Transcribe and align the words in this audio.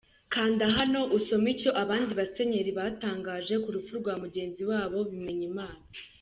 Kanda 0.33 0.65
hano 0.77 0.99
usome 1.17 1.47
icyo 1.55 1.69
abandi 1.83 2.11
basenyeri 2.19 2.71
batangaje 2.79 3.53
ku 3.63 3.69
rupfu 3.75 3.93
rwa 4.01 4.13
mugenzi 4.23 4.63
wabo 4.71 4.97
Bimenyimana. 5.09 5.81